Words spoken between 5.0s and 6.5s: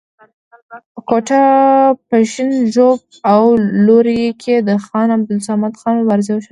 عبدالصمد خان مبارزې وښودلې.